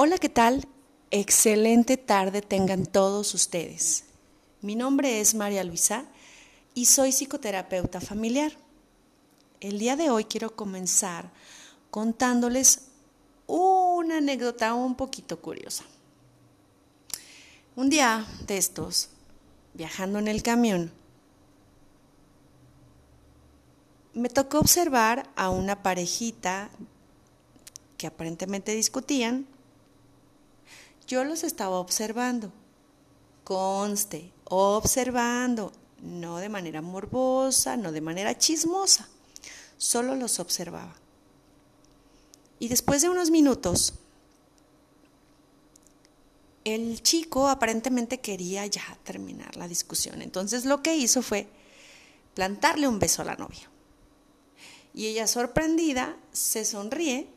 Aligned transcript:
Hola, 0.00 0.18
¿qué 0.18 0.28
tal? 0.28 0.64
Excelente 1.10 1.96
tarde 1.96 2.40
tengan 2.40 2.86
todos 2.86 3.34
ustedes. 3.34 4.04
Mi 4.60 4.76
nombre 4.76 5.20
es 5.20 5.34
María 5.34 5.64
Luisa 5.64 6.04
y 6.72 6.86
soy 6.86 7.10
psicoterapeuta 7.10 8.00
familiar. 8.00 8.52
El 9.58 9.80
día 9.80 9.96
de 9.96 10.10
hoy 10.10 10.22
quiero 10.26 10.54
comenzar 10.54 11.32
contándoles 11.90 12.82
una 13.48 14.18
anécdota 14.18 14.72
un 14.72 14.94
poquito 14.94 15.40
curiosa. 15.40 15.82
Un 17.74 17.90
día 17.90 18.24
de 18.46 18.56
estos, 18.56 19.08
viajando 19.74 20.20
en 20.20 20.28
el 20.28 20.44
camión, 20.44 20.92
me 24.14 24.28
tocó 24.28 24.60
observar 24.60 25.28
a 25.34 25.50
una 25.50 25.82
parejita 25.82 26.70
que 27.96 28.06
aparentemente 28.06 28.76
discutían 28.76 29.57
yo 31.08 31.24
los 31.24 31.42
estaba 31.42 31.80
observando. 31.80 32.52
Conste, 33.42 34.30
observando, 34.44 35.72
no 36.02 36.36
de 36.36 36.50
manera 36.50 36.82
morbosa, 36.82 37.76
no 37.76 37.92
de 37.92 38.02
manera 38.02 38.36
chismosa, 38.36 39.08
solo 39.78 40.14
los 40.14 40.38
observaba. 40.38 40.94
Y 42.58 42.68
después 42.68 43.00
de 43.00 43.08
unos 43.08 43.30
minutos, 43.30 43.94
el 46.64 47.02
chico 47.02 47.48
aparentemente 47.48 48.20
quería 48.20 48.66
ya 48.66 48.84
terminar 49.02 49.56
la 49.56 49.66
discusión. 49.66 50.20
Entonces 50.20 50.66
lo 50.66 50.82
que 50.82 50.96
hizo 50.96 51.22
fue 51.22 51.48
plantarle 52.34 52.86
un 52.86 52.98
beso 52.98 53.22
a 53.22 53.24
la 53.24 53.36
novia. 53.36 53.70
Y 54.92 55.06
ella 55.06 55.26
sorprendida 55.26 56.16
se 56.32 56.66
sonríe, 56.66 57.28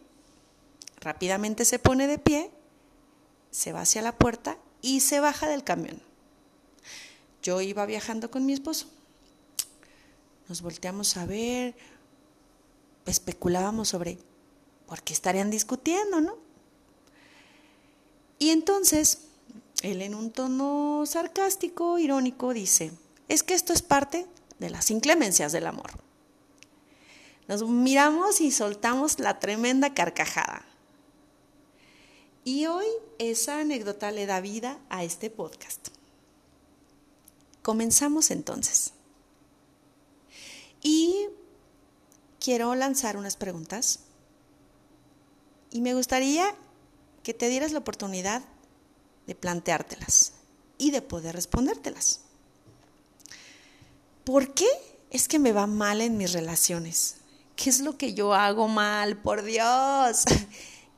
rápidamente 1.00 1.64
se 1.64 1.80
pone 1.80 2.08
de 2.08 2.18
pie 2.18 2.52
se 3.52 3.74
va 3.74 3.82
hacia 3.82 4.02
la 4.02 4.18
puerta 4.18 4.58
y 4.82 5.02
se 5.02 5.20
baja 5.20 5.48
del 5.48 5.64
camión. 5.64 6.02
Yo 7.44 7.62
iba 7.62 7.86
viajando 7.86 8.32
con 8.32 8.46
mi 8.46 8.54
esposo. 8.54 8.88
Nos 10.48 10.62
volteamos 10.62 11.18
a 11.18 11.26
ver, 11.26 11.76
especulábamos 13.06 13.90
sobre 13.90 14.18
por 14.88 15.02
qué 15.02 15.14
estarían 15.14 15.50
discutiendo, 15.50 16.22
¿no? 16.22 16.38
Y 18.40 18.50
entonces, 18.50 19.20
él 19.84 20.02
en 20.02 20.16
un 20.16 20.32
tono 20.32 21.04
sarcástico, 21.06 22.00
irónico, 22.00 22.54
dice, 22.54 22.92
es 23.28 23.44
que 23.44 23.54
esto 23.54 23.72
es 23.72 23.82
parte 23.82 24.26
de 24.60 24.70
las 24.70 24.92
inclemencias 24.92 25.52
del 25.52 25.68
amor. 25.68 25.92
Nos 27.48 27.64
miramos 27.68 28.42
y 28.42 28.52
soltamos 28.52 29.20
la 29.20 29.40
tremenda 29.40 29.94
carcajada. 29.94 30.66
Y 32.44 32.66
hoy 32.66 32.88
esa 33.20 33.60
anécdota 33.60 34.12
le 34.12 34.26
da 34.26 34.42
vida 34.42 34.80
a 34.90 35.04
este 35.04 35.30
podcast. 35.30 35.90
Comenzamos 37.62 38.32
entonces. 38.32 38.94
Y 40.82 41.28
quiero 42.40 42.74
lanzar 42.74 43.18
unas 43.18 43.36
preguntas. 43.36 44.00
Y 45.70 45.82
me 45.82 45.94
gustaría 45.94 46.56
que 47.24 47.34
te 47.34 47.50
dieras 47.50 47.72
la 47.72 47.80
oportunidad 47.80 48.44
de 49.28 49.36
planteártelas 49.36 50.34
y 50.80 50.90
de 50.90 51.04
poder 51.04 51.36
respondértelas. 51.36 52.22
¿Por 54.24 54.54
qué 54.56 54.68
es 55.12 55.28
que 55.28 55.38
me 55.38 55.52
va 55.52 55.68
mal 55.68 56.02
en 56.02 56.18
mis 56.18 56.34
relaciones? 56.34 57.18
¿Qué 57.56 57.70
es 57.70 57.82
lo 57.82 57.98
que 57.98 58.16
yo 58.16 58.34
hago 58.34 58.68
mal? 58.68 59.18
Por 59.22 59.44
Dios. 59.44 60.24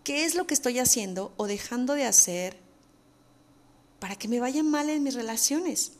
¿Qué 0.04 0.26
es 0.26 0.36
lo 0.36 0.46
que 0.46 0.54
estoy 0.54 0.80
haciendo 0.80 1.34
o 1.38 1.48
dejando 1.48 1.94
de 1.94 2.06
hacer 2.06 2.58
para 4.00 4.16
que 4.18 4.28
me 4.28 4.42
vaya 4.42 4.62
mal 4.62 4.90
en 4.90 5.04
mis 5.04 5.16
relaciones? 5.16 5.94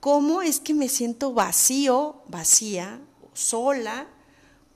¿Cómo 0.00 0.42
es 0.42 0.58
que 0.58 0.74
me 0.74 0.88
siento 0.88 1.32
vacío, 1.32 2.22
vacía, 2.26 3.00
sola, 3.32 4.08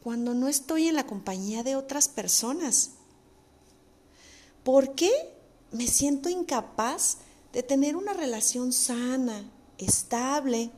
cuando 0.03 0.35
no 0.35 0.49
estoy 0.49 0.89
en 0.89 0.95
la 0.95 1.07
compañía 1.07 1.65
de 1.65 1.75
otras 1.75 2.09
personas? 2.09 2.93
¿Por 4.63 4.95
qué 4.95 5.11
me 5.73 5.89
siento 5.89 6.29
incapaz 6.29 7.19
de 7.53 7.65
tener 7.65 7.97
una 7.97 8.13
relación 8.13 8.73
sana, 8.73 9.51
estable? 9.79 10.71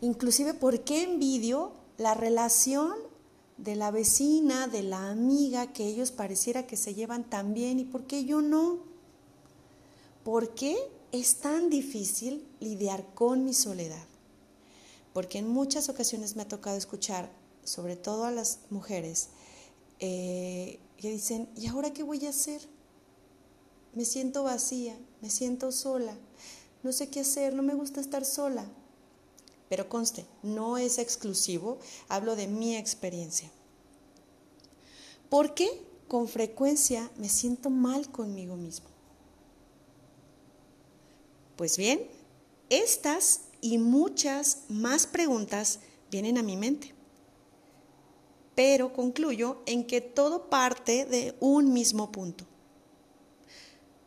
Inclusive, 0.00 0.54
¿por 0.54 0.82
qué 0.82 1.04
envidio 1.04 1.72
la 1.96 2.14
relación 2.14 3.09
de 3.62 3.76
la 3.76 3.90
vecina, 3.90 4.66
de 4.66 4.82
la 4.82 5.10
amiga, 5.10 5.72
que 5.72 5.86
ellos 5.86 6.12
pareciera 6.12 6.66
que 6.66 6.76
se 6.76 6.94
llevan 6.94 7.28
tan 7.28 7.52
bien 7.52 7.78
y 7.78 7.84
por 7.84 8.06
qué 8.06 8.24
yo 8.24 8.40
no. 8.40 8.78
¿Por 10.24 10.54
qué 10.54 10.76
es 11.12 11.36
tan 11.36 11.70
difícil 11.70 12.46
lidiar 12.60 13.04
con 13.14 13.44
mi 13.44 13.52
soledad? 13.54 14.04
Porque 15.12 15.38
en 15.38 15.48
muchas 15.48 15.88
ocasiones 15.88 16.36
me 16.36 16.42
ha 16.42 16.48
tocado 16.48 16.76
escuchar, 16.76 17.30
sobre 17.64 17.96
todo 17.96 18.24
a 18.24 18.30
las 18.30 18.60
mujeres, 18.70 19.28
eh, 19.98 20.78
que 20.96 21.10
dicen, 21.10 21.48
¿y 21.56 21.66
ahora 21.66 21.92
qué 21.92 22.02
voy 22.02 22.24
a 22.26 22.30
hacer? 22.30 22.60
Me 23.94 24.04
siento 24.04 24.44
vacía, 24.44 24.96
me 25.20 25.28
siento 25.28 25.72
sola, 25.72 26.16
no 26.82 26.92
sé 26.92 27.10
qué 27.10 27.20
hacer, 27.20 27.54
no 27.54 27.62
me 27.62 27.74
gusta 27.74 28.00
estar 28.00 28.24
sola. 28.24 28.66
Pero 29.70 29.88
conste, 29.88 30.26
no 30.42 30.78
es 30.78 30.98
exclusivo, 30.98 31.78
hablo 32.08 32.34
de 32.34 32.48
mi 32.48 32.76
experiencia. 32.76 33.48
¿Por 35.28 35.54
qué 35.54 35.68
con 36.08 36.26
frecuencia 36.26 37.08
me 37.16 37.28
siento 37.28 37.70
mal 37.70 38.10
conmigo 38.10 38.56
mismo? 38.56 38.88
Pues 41.54 41.78
bien, 41.78 42.04
estas 42.68 43.42
y 43.60 43.78
muchas 43.78 44.62
más 44.68 45.06
preguntas 45.06 45.78
vienen 46.10 46.36
a 46.36 46.42
mi 46.42 46.56
mente. 46.56 46.92
Pero 48.56 48.92
concluyo 48.92 49.62
en 49.66 49.86
que 49.86 50.00
todo 50.00 50.50
parte 50.50 51.04
de 51.04 51.36
un 51.38 51.72
mismo 51.72 52.10
punto. 52.10 52.44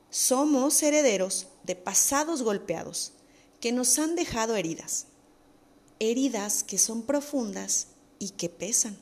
Somos 0.10 0.84
herederos 0.84 1.48
de 1.64 1.78
pasados 1.78 2.44
golpeados 2.44 3.14
que 3.62 3.72
nos 3.72 3.98
han 3.98 4.18
dejado 4.18 4.58
heridas 4.58 5.08
heridas 6.00 6.64
que 6.64 6.78
son 6.78 7.04
profundas 7.04 7.88
y 8.20 8.30
que 8.30 8.50
pesan. 8.50 8.98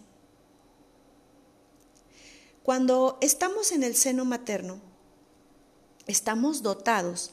Cuando 2.63 3.17
estamos 3.21 3.71
en 3.71 3.83
el 3.83 3.95
seno 3.95 4.23
materno, 4.23 4.79
estamos 6.07 6.61
dotados 6.61 7.31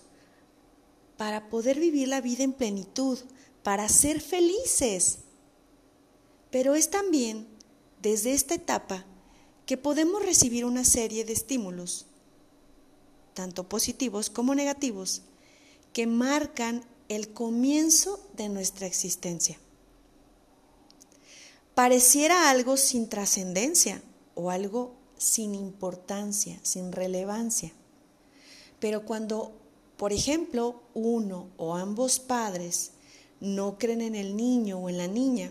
para 1.17 1.51
poder 1.51 1.79
vivir 1.79 2.09
la 2.09 2.21
vida 2.21 2.45
en 2.45 2.53
plenitud, 2.53 3.19
para 3.63 3.89
ser 3.89 4.21
felices. 4.21 5.19
Pero 6.51 6.75
es 6.75 6.89
también 6.89 7.47
desde 8.01 8.33
esta 8.33 8.55
etapa 8.55 9.05
que 9.67 9.77
podemos 9.77 10.25
recibir 10.25 10.65
una 10.65 10.85
serie 10.85 11.25
de 11.25 11.35
estímulos, 11.35 12.07
tanto 13.35 13.69
positivos 13.69 14.31
como 14.31 14.55
negativos, 14.55 15.23
que 15.93 16.07
marcan 16.07 16.85
el 17.09 17.33
comienzo 17.33 18.21
de 18.37 18.49
nuestra 18.49 18.87
existencia. 18.87 19.59
Pareciera 21.75 22.51
algo 22.51 22.77
sin 22.77 23.09
trascendencia 23.09 24.03
o 24.35 24.51
algo 24.51 24.93
sin 25.17 25.55
importancia, 25.55 26.59
sin 26.63 26.93
relevancia. 26.93 27.73
Pero 28.81 29.05
cuando, 29.05 29.53
por 29.97 30.13
ejemplo, 30.13 30.83
uno 30.95 31.49
o 31.57 31.75
ambos 31.75 32.21
padres 32.21 32.93
no 33.41 33.79
creen 33.79 34.03
en 34.03 34.15
el 34.15 34.37
niño 34.37 34.79
o 34.79 34.89
en 34.89 34.99
la 34.99 35.07
niña, 35.07 35.51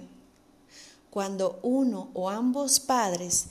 cuando 1.10 1.60
uno 1.64 2.12
o 2.14 2.30
ambos 2.30 2.80
padres 2.80 3.48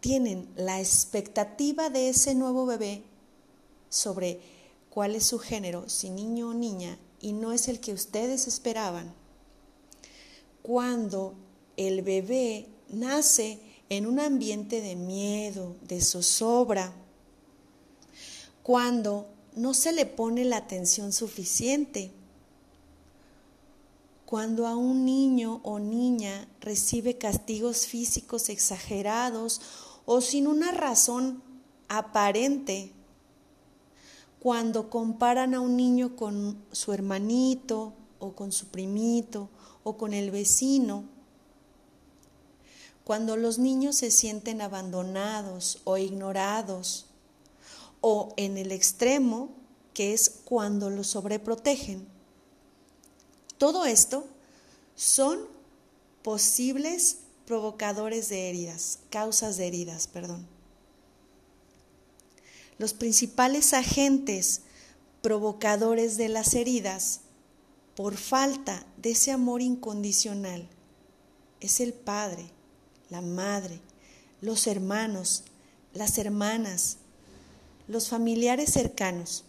tienen 0.00 0.48
la 0.56 0.80
expectativa 0.80 1.90
de 1.90 2.08
ese 2.08 2.34
nuevo 2.34 2.64
bebé 2.64 3.02
sobre 3.88 4.40
cuál 4.88 5.14
es 5.14 5.26
su 5.26 5.38
género, 5.38 5.88
si 5.88 6.10
niño 6.10 6.50
o 6.50 6.54
niña, 6.54 6.98
y 7.20 7.32
no 7.32 7.52
es 7.52 7.68
el 7.68 7.80
que 7.80 7.92
ustedes 7.92 8.46
esperaban. 8.46 9.14
Cuando 10.62 11.34
el 11.76 12.02
bebé 12.02 12.66
nace 12.88 13.60
en 13.88 14.06
un 14.06 14.20
ambiente 14.20 14.80
de 14.80 14.96
miedo, 14.96 15.76
de 15.82 16.00
zozobra, 16.00 16.92
cuando 18.62 19.28
no 19.54 19.74
se 19.74 19.92
le 19.92 20.06
pone 20.06 20.44
la 20.44 20.58
atención 20.58 21.12
suficiente, 21.12 22.12
cuando 24.26 24.68
a 24.68 24.76
un 24.76 25.04
niño 25.04 25.60
o 25.64 25.80
niña 25.80 26.46
recibe 26.60 27.18
castigos 27.18 27.86
físicos 27.86 28.48
exagerados 28.48 29.60
o 30.06 30.20
sin 30.20 30.46
una 30.46 30.70
razón 30.70 31.42
aparente 31.88 32.92
cuando 34.40 34.88
comparan 34.88 35.54
a 35.54 35.60
un 35.60 35.76
niño 35.76 36.16
con 36.16 36.64
su 36.72 36.92
hermanito 36.92 37.92
o 38.18 38.32
con 38.32 38.52
su 38.52 38.68
primito 38.68 39.50
o 39.84 39.96
con 39.96 40.14
el 40.14 40.30
vecino, 40.30 41.04
cuando 43.04 43.36
los 43.36 43.58
niños 43.58 43.96
se 43.96 44.10
sienten 44.10 44.62
abandonados 44.62 45.80
o 45.84 45.98
ignorados 45.98 47.06
o 48.00 48.32
en 48.36 48.56
el 48.56 48.72
extremo, 48.72 49.50
que 49.92 50.14
es 50.14 50.30
cuando 50.44 50.88
lo 50.88 51.04
sobreprotegen. 51.04 52.06
Todo 53.58 53.84
esto 53.84 54.24
son 54.94 55.40
posibles 56.22 57.18
provocadores 57.46 58.28
de 58.28 58.48
heridas, 58.48 59.00
causas 59.10 59.56
de 59.56 59.66
heridas, 59.66 60.06
perdón. 60.06 60.46
Los 62.80 62.94
principales 62.94 63.74
agentes 63.74 64.62
provocadores 65.20 66.16
de 66.16 66.30
las 66.30 66.54
heridas 66.54 67.20
por 67.94 68.16
falta 68.16 68.86
de 68.96 69.10
ese 69.10 69.32
amor 69.32 69.60
incondicional 69.60 70.66
es 71.60 71.80
el 71.80 71.92
padre, 71.92 72.46
la 73.10 73.20
madre, 73.20 73.82
los 74.40 74.66
hermanos, 74.66 75.44
las 75.92 76.16
hermanas, 76.16 76.96
los 77.86 78.08
familiares 78.08 78.72
cercanos. 78.72 79.44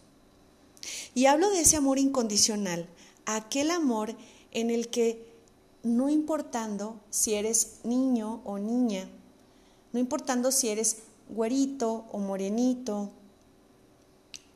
Y 1.16 1.28
hablo 1.28 1.52
de 1.52 1.62
ese 1.62 1.78
amor 1.78 2.00
incondicional, 2.00 2.86
aquel 3.26 3.72
amor 3.72 4.14
en 4.52 4.70
el 4.70 4.90
que 4.90 5.26
no 5.84 6.10
importando 6.10 7.00
si 7.12 7.36
eres 7.36 7.78
niño 7.86 8.42
o 8.44 8.60
niña, 8.60 9.08
no 9.94 10.02
importando 10.02 10.52
si 10.52 10.68
eres 10.68 10.98
güerito 11.30 12.04
o 12.12 12.20
morenito, 12.20 13.14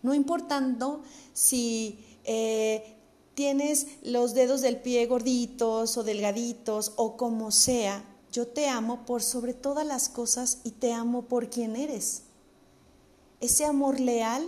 no 0.06 0.14
importando 0.14 1.02
si 1.34 2.00
eh, 2.26 2.96
tienes 3.34 3.88
los 4.04 4.36
dedos 4.36 4.62
del 4.62 4.78
pie 4.78 5.08
gorditos 5.08 5.98
o 5.98 6.04
delgaditos 6.04 6.94
o 6.96 7.18
como 7.18 7.50
sea, 7.50 8.06
yo 8.32 8.48
te 8.48 8.68
amo 8.68 9.04
por 9.08 9.24
sobre 9.24 9.56
todas 9.56 9.86
las 9.86 10.08
cosas 10.08 10.60
y 10.64 10.72
te 10.72 10.94
amo 10.94 11.24
por 11.24 11.50
quien 11.50 11.76
eres. 11.76 12.22
Ese 13.42 13.66
amor 13.66 14.00
leal 14.00 14.48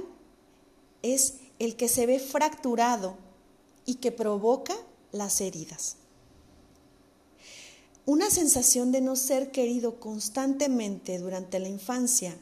es 1.02 1.36
el 1.58 1.76
que 1.76 1.88
se 1.88 2.06
ve 2.06 2.20
fracturado 2.20 3.18
y 3.84 3.96
que 3.96 4.12
provoca 4.12 4.76
las 5.12 5.42
heridas. 5.42 5.96
Una 8.06 8.30
sensación 8.30 8.92
de 8.92 9.02
no 9.02 9.16
ser 9.16 9.50
querido 9.52 10.00
constantemente 10.00 11.18
durante 11.18 11.60
la 11.60 11.68
infancia 11.68 12.38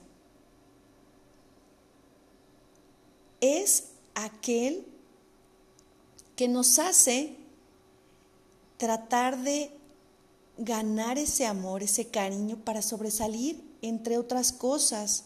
es 3.46 3.86
aquel 4.14 4.86
que 6.36 6.48
nos 6.48 6.80
hace 6.80 7.38
tratar 8.78 9.42
de 9.42 9.72
ganar 10.58 11.18
ese 11.18 11.46
amor, 11.46 11.84
ese 11.84 12.08
cariño 12.08 12.58
para 12.58 12.82
sobresalir, 12.82 13.64
entre 13.82 14.18
otras 14.18 14.52
cosas. 14.52 15.26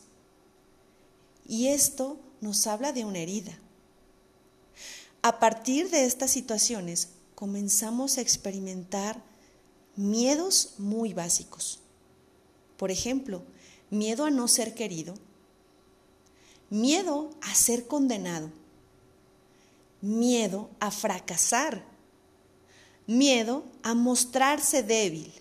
Y 1.47 1.67
esto 1.67 2.19
nos 2.41 2.67
habla 2.67 2.93
de 2.93 3.05
una 3.05 3.19
herida. 3.19 3.57
A 5.21 5.39
partir 5.39 5.89
de 5.89 6.05
estas 6.05 6.31
situaciones 6.31 7.09
comenzamos 7.35 8.17
a 8.17 8.21
experimentar 8.21 9.21
miedos 9.95 10.75
muy 10.77 11.13
básicos. 11.13 11.79
Por 12.77 12.91
ejemplo, 12.91 13.43
miedo 13.89 14.25
a 14.25 14.31
no 14.31 14.47
ser 14.47 14.73
querido, 14.73 15.15
miedo 16.69 17.31
a 17.41 17.55
ser 17.55 17.87
condenado, 17.87 18.51
miedo 20.01 20.69
a 20.79 20.91
fracasar, 20.91 21.83
miedo 23.07 23.63
a 23.83 23.93
mostrarse 23.95 24.83
débil, 24.83 25.33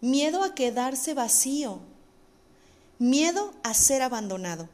miedo 0.00 0.42
a 0.42 0.54
quedarse 0.54 1.14
vacío, 1.14 1.80
miedo 2.98 3.52
a 3.62 3.74
ser 3.74 4.02
abandonado, 4.02 4.68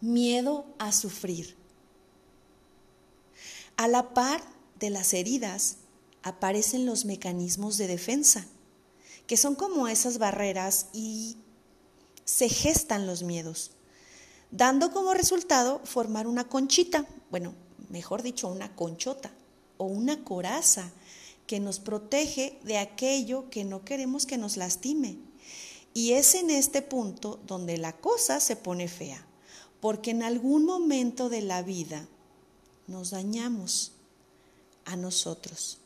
miedo 0.00 0.66
a 0.78 0.92
sufrir. 0.92 1.56
A 3.76 3.88
la 3.88 4.14
par 4.14 4.42
de 4.78 4.90
las 4.90 5.12
heridas 5.14 5.76
aparecen 6.22 6.86
los 6.86 7.04
mecanismos 7.04 7.78
de 7.78 7.86
defensa, 7.86 8.46
que 9.26 9.36
son 9.36 9.54
como 9.54 9.88
esas 9.88 10.18
barreras 10.18 10.86
y 10.92 11.36
se 12.24 12.48
gestan 12.48 13.06
los 13.06 13.22
miedos, 13.22 13.72
dando 14.52 14.92
como 14.92 15.14
resultado 15.14 15.80
formar 15.84 16.28
una 16.28 16.48
conchita, 16.48 17.06
bueno, 17.30 17.54
mejor 17.88 18.22
dicho, 18.22 18.46
una 18.48 18.76
conchota 18.76 19.32
o 19.78 19.86
una 19.86 20.22
coraza 20.22 20.92
que 21.46 21.58
nos 21.58 21.80
protege 21.80 22.60
de 22.62 22.78
aquello 22.78 23.50
que 23.50 23.64
no 23.64 23.84
queremos 23.84 24.26
que 24.26 24.38
nos 24.38 24.56
lastime. 24.56 25.18
Y 25.94 26.12
es 26.12 26.34
en 26.34 26.50
este 26.50 26.80
punto 26.82 27.40
donde 27.46 27.76
la 27.78 27.96
cosa 27.96 28.40
se 28.40 28.56
pone 28.56 28.88
fea, 28.88 29.26
porque 29.80 30.12
en 30.12 30.22
algún 30.22 30.64
momento 30.64 31.28
de 31.28 31.42
la 31.42 31.62
vida 31.62 32.06
nos 32.86 33.10
dañamos 33.10 33.92
a 34.84 34.96
nosotros 34.96 35.78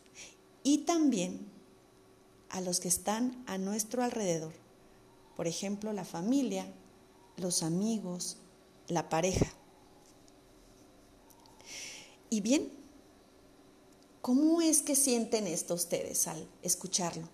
y 0.62 0.78
también 0.78 1.46
a 2.50 2.60
los 2.60 2.80
que 2.80 2.88
están 2.88 3.42
a 3.46 3.58
nuestro 3.58 4.02
alrededor. 4.02 4.52
Por 5.36 5.46
ejemplo, 5.46 5.92
la 5.92 6.04
familia, 6.04 6.66
los 7.36 7.62
amigos, 7.62 8.38
la 8.88 9.08
pareja. 9.08 9.46
Y 12.30 12.40
bien, 12.40 12.70
¿cómo 14.22 14.60
es 14.60 14.82
que 14.82 14.96
sienten 14.96 15.46
esto 15.46 15.74
ustedes 15.74 16.26
al 16.26 16.48
escucharlo? 16.62 17.28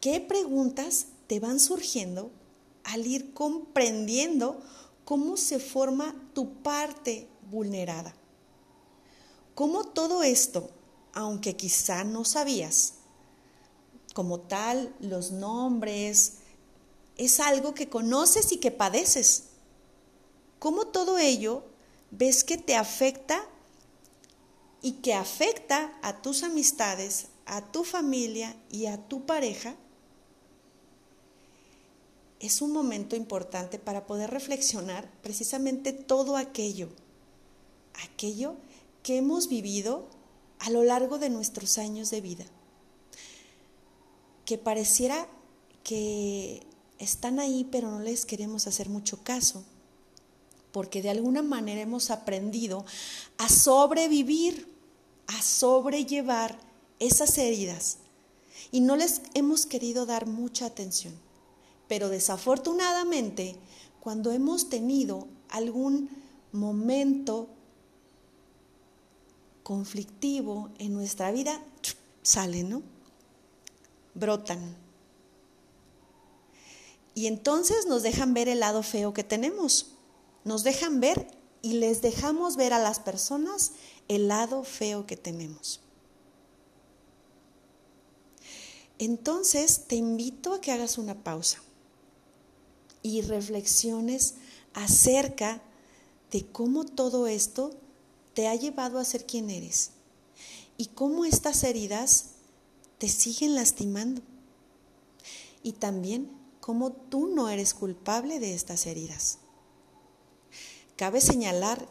¿Qué 0.00 0.20
preguntas 0.20 1.06
te 1.26 1.40
van 1.40 1.60
surgiendo 1.60 2.30
al 2.84 3.06
ir 3.06 3.32
comprendiendo 3.32 4.60
cómo 5.04 5.36
se 5.36 5.58
forma 5.58 6.14
tu 6.34 6.62
parte 6.62 7.28
vulnerada? 7.50 8.14
¿Cómo 9.54 9.84
todo 9.84 10.22
esto 10.22 10.70
aunque 11.14 11.56
quizá 11.56 12.04
no 12.04 12.24
sabías. 12.24 12.94
Como 14.12 14.40
tal, 14.40 14.94
los 15.00 15.32
nombres 15.32 16.34
es 17.16 17.40
algo 17.40 17.74
que 17.74 17.88
conoces 17.88 18.52
y 18.52 18.58
que 18.58 18.70
padeces. 18.70 19.44
¿Cómo 20.58 20.86
todo 20.86 21.18
ello 21.18 21.62
ves 22.10 22.44
que 22.44 22.56
te 22.56 22.74
afecta 22.76 23.44
y 24.82 24.92
que 24.92 25.14
afecta 25.14 25.98
a 26.02 26.22
tus 26.22 26.42
amistades, 26.42 27.26
a 27.46 27.72
tu 27.72 27.84
familia 27.84 28.56
y 28.70 28.86
a 28.86 28.98
tu 28.98 29.26
pareja? 29.26 29.76
Es 32.40 32.60
un 32.60 32.72
momento 32.72 33.16
importante 33.16 33.78
para 33.78 34.06
poder 34.06 34.30
reflexionar 34.30 35.10
precisamente 35.22 35.92
todo 35.92 36.36
aquello, 36.36 36.88
aquello 38.04 38.56
que 39.02 39.16
hemos 39.18 39.48
vivido 39.48 40.08
a 40.58 40.70
lo 40.70 40.82
largo 40.82 41.18
de 41.18 41.30
nuestros 41.30 41.78
años 41.78 42.10
de 42.10 42.20
vida, 42.20 42.44
que 44.44 44.58
pareciera 44.58 45.28
que 45.82 46.66
están 46.98 47.38
ahí 47.40 47.66
pero 47.70 47.90
no 47.90 48.00
les 48.00 48.26
queremos 48.26 48.66
hacer 48.66 48.88
mucho 48.88 49.22
caso, 49.22 49.64
porque 50.72 51.02
de 51.02 51.10
alguna 51.10 51.42
manera 51.42 51.80
hemos 51.80 52.10
aprendido 52.10 52.84
a 53.38 53.48
sobrevivir, 53.48 54.68
a 55.26 55.40
sobrellevar 55.42 56.58
esas 56.98 57.38
heridas 57.38 57.98
y 58.70 58.80
no 58.80 58.96
les 58.96 59.22
hemos 59.34 59.66
querido 59.66 60.06
dar 60.06 60.26
mucha 60.26 60.66
atención. 60.66 61.14
Pero 61.86 62.08
desafortunadamente, 62.08 63.56
cuando 64.00 64.32
hemos 64.32 64.68
tenido 64.68 65.28
algún 65.48 66.10
momento 66.52 67.48
conflictivo 69.62 70.70
en 70.78 70.92
nuestra 70.92 71.30
vida, 71.30 71.60
salen, 72.22 72.70
¿no? 72.70 72.82
Brotan. 74.14 74.83
Y 77.14 77.26
entonces 77.26 77.86
nos 77.86 78.02
dejan 78.02 78.34
ver 78.34 78.48
el 78.48 78.60
lado 78.60 78.82
feo 78.82 79.14
que 79.14 79.24
tenemos. 79.24 79.92
Nos 80.44 80.64
dejan 80.64 81.00
ver 81.00 81.28
y 81.62 81.74
les 81.74 82.02
dejamos 82.02 82.56
ver 82.56 82.72
a 82.72 82.78
las 82.78 82.98
personas 82.98 83.72
el 84.08 84.28
lado 84.28 84.64
feo 84.64 85.06
que 85.06 85.16
tenemos. 85.16 85.80
Entonces 88.98 89.84
te 89.86 89.96
invito 89.96 90.52
a 90.52 90.60
que 90.60 90.72
hagas 90.72 90.98
una 90.98 91.22
pausa 91.22 91.62
y 93.02 93.22
reflexiones 93.22 94.34
acerca 94.72 95.62
de 96.30 96.46
cómo 96.46 96.84
todo 96.84 97.26
esto 97.26 97.70
te 98.34 98.48
ha 98.48 98.54
llevado 98.54 98.98
a 98.98 99.04
ser 99.04 99.24
quien 99.24 99.50
eres 99.50 99.90
y 100.76 100.86
cómo 100.86 101.24
estas 101.24 101.62
heridas 101.64 102.30
te 102.98 103.08
siguen 103.08 103.54
lastimando. 103.54 104.22
Y 105.62 105.72
también 105.72 106.30
cómo 106.64 106.92
tú 106.92 107.26
no 107.26 107.50
eres 107.50 107.74
culpable 107.74 108.40
de 108.40 108.54
estas 108.54 108.86
heridas. 108.86 109.36
Cabe 110.96 111.20
señalar 111.20 111.86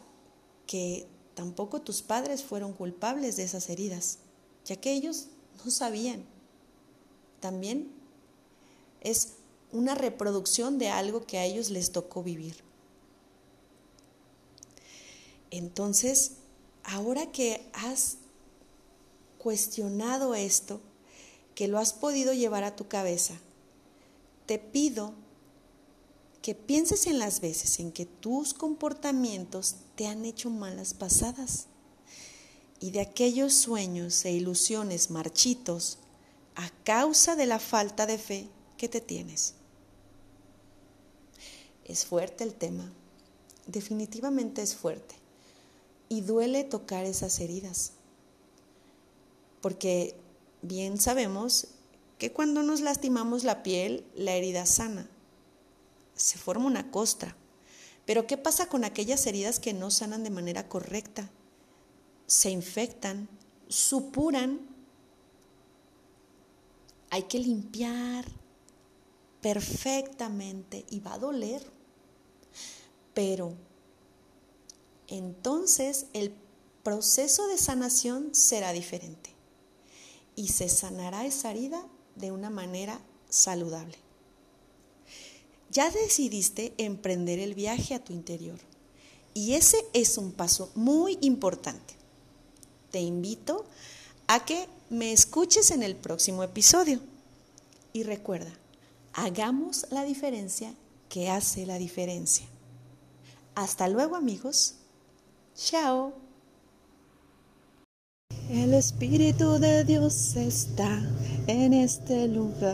que 0.65 1.05
tampoco 1.35 1.83
tus 1.83 2.01
padres 2.01 2.41
fueron 2.41 2.73
culpables 2.73 3.35
de 3.35 3.43
esas 3.43 3.69
heridas, 3.69 4.17
ya 4.65 4.75
que 4.77 4.91
ellos 4.91 5.27
no 5.63 5.69
sabían. 5.69 6.25
También 7.39 7.91
es 9.01 9.33
una 9.71 9.93
reproducción 9.93 10.79
de 10.79 10.89
algo 10.89 11.27
que 11.27 11.37
a 11.37 11.45
ellos 11.45 11.69
les 11.69 11.91
tocó 11.91 12.23
vivir. 12.23 12.63
Entonces, 15.51 16.37
ahora 16.83 17.31
que 17.31 17.69
has 17.73 18.17
cuestionado 19.37 20.33
esto, 20.33 20.81
que 21.53 21.67
lo 21.67 21.77
has 21.77 21.93
podido 21.93 22.33
llevar 22.33 22.63
a 22.63 22.75
tu 22.75 22.87
cabeza, 22.87 23.35
te 24.53 24.59
pido 24.59 25.15
que 26.43 26.53
pienses 26.53 27.07
en 27.07 27.17
las 27.17 27.41
veces 27.41 27.79
en 27.79 27.91
que 27.91 28.05
tus 28.05 28.53
comportamientos 28.53 29.77
te 29.95 30.05
han 30.05 30.25
hecho 30.25 30.51
malas 30.51 30.93
pasadas 30.93 31.65
y 32.79 32.91
de 32.91 32.99
aquellos 32.99 33.55
sueños 33.55 34.23
e 34.25 34.31
ilusiones 34.31 35.09
marchitos 35.09 35.97
a 36.53 36.69
causa 36.83 37.35
de 37.35 37.47
la 37.47 37.57
falta 37.57 38.05
de 38.05 38.19
fe 38.19 38.47
que 38.77 38.87
te 38.87 39.01
tienes. 39.01 39.55
Es 41.83 42.05
fuerte 42.05 42.43
el 42.43 42.53
tema, 42.53 42.93
definitivamente 43.65 44.61
es 44.61 44.75
fuerte 44.75 45.15
y 46.09 46.21
duele 46.21 46.63
tocar 46.63 47.05
esas 47.05 47.39
heridas, 47.39 47.93
porque 49.61 50.15
bien 50.61 51.01
sabemos 51.01 51.69
que 52.23 52.31
cuando 52.31 52.63
nos 52.63 52.79
lastimamos 52.79 53.43
la 53.43 53.63
piel, 53.63 54.05
la 54.15 54.31
herida 54.31 54.65
sana, 54.65 55.09
se 56.15 56.37
forma 56.37 56.67
una 56.67 56.89
costra. 56.89 57.35
Pero 58.05 58.27
¿qué 58.27 58.37
pasa 58.37 58.67
con 58.67 58.85
aquellas 58.85 59.27
heridas 59.27 59.59
que 59.59 59.73
no 59.73 59.91
sanan 59.91 60.23
de 60.23 60.29
manera 60.29 60.69
correcta? 60.69 61.29
Se 62.25 62.49
infectan, 62.49 63.27
supuran. 63.67 64.61
Hay 67.09 67.23
que 67.23 67.39
limpiar 67.39 68.23
perfectamente 69.41 70.85
y 70.89 71.01
va 71.01 71.15
a 71.15 71.19
doler. 71.19 71.61
Pero 73.13 73.53
entonces 75.09 76.05
el 76.13 76.33
proceso 76.83 77.47
de 77.47 77.57
sanación 77.57 78.33
será 78.33 78.71
diferente 78.71 79.35
y 80.37 80.47
se 80.47 80.69
sanará 80.69 81.25
esa 81.25 81.51
herida 81.51 81.85
de 82.15 82.31
una 82.31 82.49
manera 82.49 82.99
saludable. 83.29 83.97
Ya 85.71 85.89
decidiste 85.89 86.73
emprender 86.77 87.39
el 87.39 87.55
viaje 87.55 87.95
a 87.95 88.03
tu 88.03 88.13
interior 88.13 88.59
y 89.33 89.53
ese 89.53 89.83
es 89.93 90.17
un 90.17 90.31
paso 90.31 90.71
muy 90.75 91.17
importante. 91.21 91.95
Te 92.91 93.01
invito 93.01 93.65
a 94.27 94.45
que 94.45 94.67
me 94.89 95.11
escuches 95.11 95.71
en 95.71 95.81
el 95.81 95.95
próximo 95.95 96.43
episodio 96.43 96.99
y 97.91 98.03
recuerda, 98.03 98.51
hagamos 99.13 99.87
la 99.89 100.03
diferencia 100.03 100.73
que 101.09 101.29
hace 101.29 101.65
la 101.65 101.77
diferencia. 101.77 102.45
Hasta 103.55 103.87
luego 103.87 104.15
amigos. 104.15 104.75
Chao. 105.55 106.22
El 108.53 108.73
Espíritu 108.75 109.57
de 109.57 109.83
Dios 109.83 110.35
está 110.35 111.01
en 111.47 111.73
este 111.73 112.27
lugar. 112.27 112.71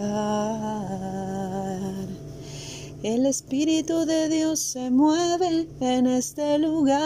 El 3.02 3.26
Espíritu 3.26 4.06
de 4.06 4.28
Dios 4.28 4.60
se 4.60 4.92
mueve 4.92 5.70
en 5.80 6.06
este 6.06 6.58
lugar. 6.58 7.00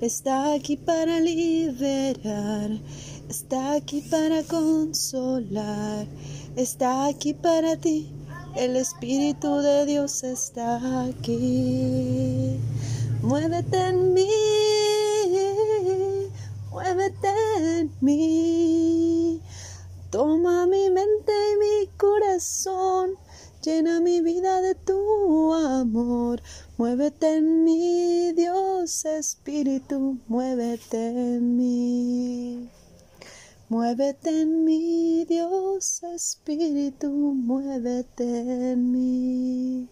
Está 0.00 0.54
aquí 0.54 0.76
para 0.76 1.20
liberar. 1.20 2.72
Está 3.28 3.74
aquí 3.74 4.00
para 4.00 4.42
consolar. 4.42 6.08
Está 6.56 7.06
aquí 7.06 7.34
para 7.34 7.76
ti. 7.76 8.10
El 8.56 8.74
Espíritu 8.74 9.58
de 9.58 9.86
Dios 9.86 10.24
está 10.24 11.04
aquí. 11.04 12.56
Muévete 13.22 13.78
en 13.78 14.12
mí. 14.12 14.28
Muévete 16.76 17.28
mí. 18.00 19.40
Toma 20.10 20.66
mi 20.66 20.90
mente 20.90 21.32
y 21.52 21.56
mi 21.56 21.86
corazón 21.96 23.18
Llena 23.66 23.98
mi 23.98 24.20
vida 24.20 24.60
de 24.60 24.76
tu 24.76 25.52
amor. 25.52 26.40
Muévete 26.78 27.38
en 27.38 27.64
mí, 27.64 28.30
Dios 28.32 29.04
Espíritu, 29.04 30.20
muévete 30.28 31.08
en 31.08 31.56
mí. 31.56 32.70
Muévete 33.68 34.42
en 34.42 34.64
mí, 34.64 35.24
Dios 35.24 36.04
Espíritu, 36.04 37.10
muévete 37.10 38.70
en 38.70 38.92
mí. 38.92 39.88